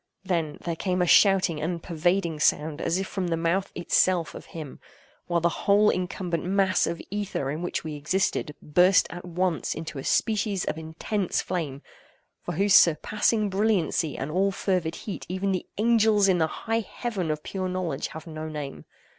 [0.23, 4.47] —then, there came a shouting and pervading sound, as if from the mouth itself of
[4.47, 4.79] HIM;
[5.27, 9.99] while the whole incumbent mass of ether in which we existed, burst at once into
[9.99, 11.83] a species of intense flame,
[12.41, 17.29] for whose surpassing brilliancy and all fervid heat even the angels in the high Heaven
[17.29, 18.85] of pure knowledge have no name.